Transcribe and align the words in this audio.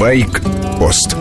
Байк-пост 0.00 1.14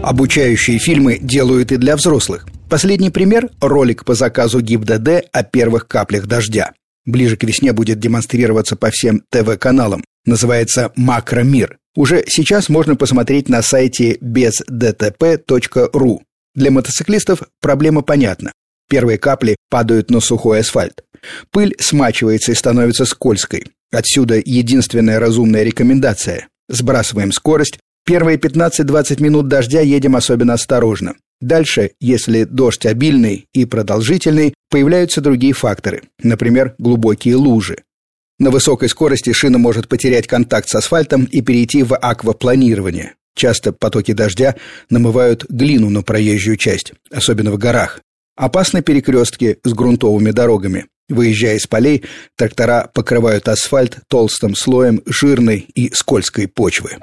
Обучающие 0.00 0.78
фильмы 0.78 1.18
делают 1.20 1.72
и 1.72 1.76
для 1.76 1.96
взрослых. 1.96 2.46
Последний 2.70 3.10
пример– 3.10 3.50
ролик 3.60 4.04
по 4.04 4.14
заказу 4.14 4.60
ГИБДД 4.60 5.24
о 5.32 5.42
первых 5.42 5.88
каплях 5.88 6.26
дождя. 6.26 6.74
Ближе 7.04 7.36
к 7.36 7.42
весне 7.42 7.72
будет 7.72 7.98
демонстрироваться 7.98 8.76
по 8.76 8.92
всем 8.92 9.24
ТВ-каналам. 9.28 10.04
Называется 10.24 10.92
«Макромир». 10.94 11.78
Уже 11.96 12.22
сейчас 12.28 12.68
можно 12.68 12.94
посмотреть 12.94 13.48
на 13.48 13.60
сайте 13.60 14.16
бездтп.ру. 14.20 16.22
Для 16.54 16.70
мотоциклистов 16.70 17.42
проблема 17.60 18.02
понятна. 18.02 18.52
Первые 18.88 19.18
капли 19.18 19.56
падают 19.68 20.12
на 20.12 20.20
сухой 20.20 20.60
асфальт. 20.60 21.02
Пыль 21.50 21.74
смачивается 21.80 22.52
и 22.52 22.54
становится 22.54 23.04
скользкой. 23.04 23.66
Отсюда 23.90 24.36
единственная 24.36 25.18
разумная 25.18 25.64
рекомендация. 25.64 26.46
Сбрасываем 26.68 27.32
скорость. 27.32 27.78
Первые 28.04 28.38
15-20 28.38 29.22
минут 29.22 29.48
дождя 29.48 29.80
едем 29.80 30.16
особенно 30.16 30.54
осторожно. 30.54 31.14
Дальше, 31.40 31.92
если 32.00 32.44
дождь 32.44 32.86
обильный 32.86 33.46
и 33.52 33.64
продолжительный, 33.64 34.54
появляются 34.70 35.20
другие 35.20 35.52
факторы, 35.52 36.02
например, 36.22 36.74
глубокие 36.78 37.36
лужи. 37.36 37.78
На 38.38 38.50
высокой 38.50 38.88
скорости 38.88 39.32
шина 39.32 39.58
может 39.58 39.88
потерять 39.88 40.26
контакт 40.26 40.68
с 40.68 40.74
асфальтом 40.74 41.24
и 41.24 41.40
перейти 41.40 41.82
в 41.82 41.96
аквапланирование. 41.96 43.14
Часто 43.34 43.72
потоки 43.72 44.12
дождя 44.12 44.56
намывают 44.90 45.44
глину 45.48 45.90
на 45.90 46.02
проезжую 46.02 46.56
часть, 46.56 46.92
особенно 47.10 47.52
в 47.52 47.58
горах. 47.58 48.00
Опасны 48.36 48.82
перекрестки 48.82 49.58
с 49.64 49.72
грунтовыми 49.72 50.30
дорогами. 50.30 50.86
Выезжая 51.08 51.56
из 51.56 51.66
полей, 51.66 52.04
трактора 52.36 52.90
покрывают 52.92 53.48
асфальт 53.48 53.98
толстым 54.08 54.54
слоем 54.54 55.02
жирной 55.06 55.66
и 55.74 55.90
скользкой 55.94 56.48
почвы. 56.48 56.98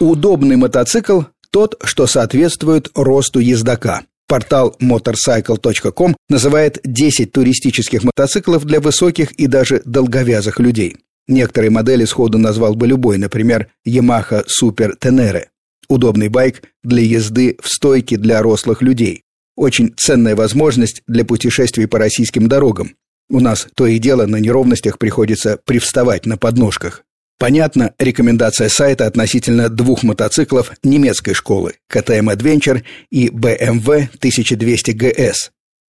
Удобный 0.00 0.56
мотоцикл– 0.56 1.22
тот, 1.50 1.76
что 1.82 2.06
соответствует 2.06 2.90
росту 2.94 3.40
ездока. 3.40 4.02
Портал 4.28 4.76
motorcycle.com 4.80 6.16
называет 6.28 6.78
10 6.84 7.32
туристических 7.32 8.04
мотоциклов 8.04 8.64
для 8.64 8.80
высоких 8.80 9.32
и 9.32 9.46
даже 9.46 9.82
долговязых 9.84 10.60
людей. 10.60 10.98
Некоторые 11.26 11.70
модели 11.70 12.04
сходу 12.04 12.38
назвал 12.38 12.74
бы 12.74 12.86
любой, 12.86 13.18
например, 13.18 13.68
Yamaha 13.86 14.46
Super 14.46 14.92
Tenere. 15.00 15.46
Удобный 15.88 16.28
байк 16.28 16.62
для 16.82 17.02
езды 17.02 17.56
в 17.62 17.68
стойке 17.68 18.16
для 18.18 18.42
рослых 18.42 18.82
людей. 18.82 19.22
Очень 19.58 19.92
ценная 19.96 20.36
возможность 20.36 21.02
для 21.08 21.24
путешествий 21.24 21.88
по 21.88 21.98
российским 21.98 22.46
дорогам. 22.46 22.94
У 23.28 23.40
нас 23.40 23.66
то 23.74 23.88
и 23.88 23.98
дело 23.98 24.24
на 24.24 24.36
неровностях 24.36 25.00
приходится 25.00 25.58
привставать 25.64 26.26
на 26.26 26.36
подножках. 26.36 27.02
Понятно, 27.40 27.92
рекомендация 27.98 28.68
сайта 28.68 29.06
относительно 29.06 29.68
двух 29.68 30.04
мотоциклов 30.04 30.70
немецкой 30.84 31.34
школы 31.34 31.74
KTM 31.92 32.32
Adventure 32.32 32.84
и 33.10 33.30
BMW 33.30 34.08
1200 34.18 34.92
GS. 34.92 35.34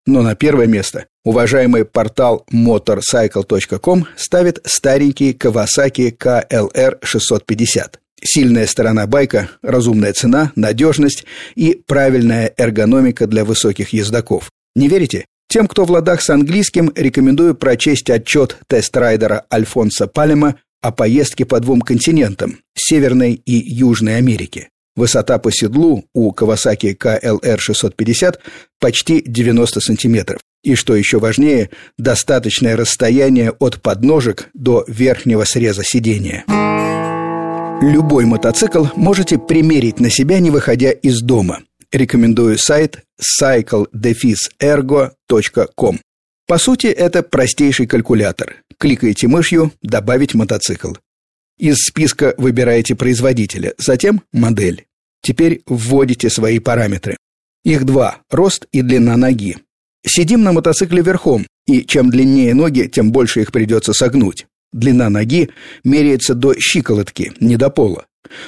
Но 0.08 0.24
на 0.24 0.34
первое 0.34 0.66
место 0.66 1.06
уважаемый 1.24 1.86
портал 1.86 2.48
motorcycle.com 2.52 4.08
ставит 4.18 4.62
старенький 4.66 5.34
Kawasaki 5.34 6.18
KLR 6.18 6.98
650. 7.04 8.00
Сильная 8.22 8.68
сторона 8.68 9.08
байка, 9.08 9.50
разумная 9.62 10.14
цена, 10.14 10.52
надежность 10.56 11.26
и 11.56 11.82
правильная 11.86 12.54
эргономика 12.58 13.28
для 13.28 13.46
высоких 13.46 13.94
ездаков. 13.94 14.52
Не 14.76 14.88
верите? 14.88 15.26
Тем, 15.48 15.68
кто 15.68 15.86
в 15.86 15.92
ладах 15.92 16.22
с 16.22 16.30
английским, 16.30 16.92
рекомендую 16.96 17.56
прочесть 17.56 18.10
отчет 18.10 18.58
тест-райдера 18.68 19.46
Альфонса 19.52 20.08
Палема 20.08 20.56
о 20.82 20.92
поездке 20.92 21.46
по 21.46 21.60
двум 21.60 21.82
континентам– 21.82 22.60
Северной 22.76 23.34
и 23.34 23.54
Южной 23.54 24.18
Америке. 24.18 24.70
Высота 24.96 25.40
по 25.40 25.52
седлу 25.52 26.06
у 26.14 26.34
Kawasaki 26.34 26.96
KLR 26.96 27.58
650 27.58 28.40
почти 28.80 29.24
90 29.26 29.80
сантиметров. 29.80 30.42
И 30.62 30.76
что 30.76 30.96
еще 30.96 31.20
важнее, 31.20 31.70
достаточное 31.98 32.76
расстояние 32.76 33.52
от 33.52 33.82
подножек 33.82 34.50
до 34.54 34.84
верхнего 34.88 35.46
среза 35.46 35.84
сидения. 35.84 36.44
Любой 37.82 38.26
мотоцикл 38.26 38.88
можете 38.98 39.38
примерить 39.38 40.02
на 40.02 40.10
себя, 40.10 40.40
не 40.40 40.52
выходя 40.52 40.92
из 40.92 41.22
дома. 41.22 41.62
Рекомендую 41.94 42.58
сайт 42.58 43.06
cycle-ergo.com. 43.42 46.00
По 46.46 46.58
сути, 46.58 46.88
это 46.88 47.24
простейший 47.24 47.88
калькулятор. 47.88 48.58
Кликаете 48.78 49.30
мышью 49.30 49.72
«Добавить 49.82 50.34
мотоцикл». 50.34 50.92
Из 51.58 51.78
списка 51.78 52.34
выбираете 52.38 52.96
производителя, 52.96 53.74
затем 53.78 54.24
модель. 54.34 54.86
Теперь 55.22 55.62
вводите 55.66 56.30
свои 56.30 56.60
параметры. 56.60 57.16
Их 57.64 57.86
два– 57.86 58.18
рост 58.30 58.68
и 58.74 58.82
длина 58.82 59.16
ноги. 59.16 59.56
Сидим 60.06 60.44
на 60.44 60.52
мотоцикле 60.52 61.02
верхом, 61.02 61.48
и 61.66 61.86
чем 61.86 62.10
длиннее 62.10 62.54
ноги, 62.54 62.90
тем 62.92 63.14
больше 63.14 63.40
их 63.42 63.54
придется 63.54 63.94
согнуть. 63.94 64.48
Длина 64.72 65.10
ноги 65.10 65.50
меряется 65.84 66.36
до 66.36 66.54
щиколотки, 66.60 67.34
не 67.40 67.58
до 67.58 67.70
пола. 67.70 68.06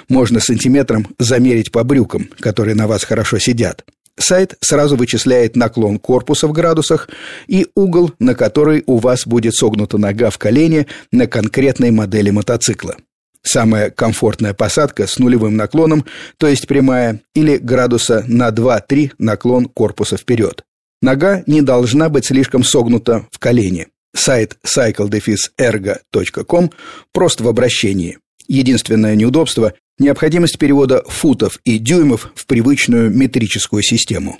Можно 0.10 0.40
сантиметром 0.40 1.08
замерить 1.18 1.72
по 1.72 1.84
брюкам, 1.84 2.30
которые 2.40 2.76
на 2.76 2.88
вас 2.88 3.04
хорошо 3.04 3.40
сидят. 3.40 3.84
Сайт 4.20 4.56
сразу 4.62 4.96
вычисляет 4.96 5.56
наклон 5.56 5.98
корпуса 5.98 6.48
в 6.48 6.52
градусах 6.52 7.10
и 7.48 7.68
угол, 7.76 8.12
на 8.20 8.36
который 8.36 8.84
у 8.86 8.98
вас 8.98 9.26
будет 9.26 9.56
согнута 9.56 9.98
нога 9.98 10.30
в 10.30 10.38
колене 10.38 10.86
на 11.12 11.28
конкретной 11.28 11.92
модели 11.92 12.30
мотоцикла. 12.30 12.98
Самая 13.44 13.90
комфортная 13.90 14.54
посадка 14.54 15.08
с 15.08 15.18
нулевым 15.18 15.56
наклоном, 15.56 16.06
то 16.38 16.48
есть 16.48 16.68
прямая, 16.68 17.22
или 17.34 17.58
градуса 17.58 18.24
на 18.28 18.50
2-3 18.50 19.14
наклон 19.18 19.66
корпуса 19.66 20.18
вперед. 20.18 20.64
Нога 21.02 21.42
не 21.48 21.64
должна 21.64 22.10
быть 22.10 22.26
слишком 22.26 22.64
согнута 22.64 23.26
в 23.32 23.40
колене. 23.40 23.88
Сайт 24.14 24.58
cycle-ergo.com 24.66 26.72
прост 27.12 27.42
в 27.42 27.48
обращении. 27.48 28.18
Единственное 28.48 29.16
неудобство– 29.16 29.74
необходимость 30.00 30.58
перевода 30.58 31.04
футов 31.08 31.60
и 31.64 31.78
дюймов 31.78 32.32
в 32.36 32.46
привычную 32.46 33.10
метрическую 33.10 33.84
систему. 33.84 34.38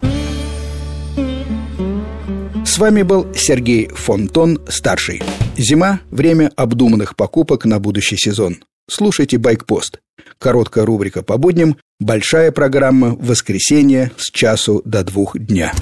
С 2.66 2.78
вами 2.78 3.04
был 3.04 3.34
Сергей 3.36 3.88
Фонтон, 3.88 4.60
старший. 4.70 5.22
Зима– 5.58 6.02
время 6.12 6.52
обдуманных 6.56 7.16
покупок 7.16 7.66
на 7.66 7.80
будущий 7.80 8.18
сезон. 8.18 8.64
Слушайте 8.90 9.38
«Байкпост». 9.38 10.00
Короткая 10.38 10.86
рубрика 10.86 11.24
по 11.24 11.38
будням, 11.38 11.78
большая 12.00 12.52
программа 12.52 13.16
воскресенье 13.16 14.12
с 14.18 14.32
часу 14.32 14.82
до 14.86 15.04
двух 15.04 15.38
дня. 15.38 15.74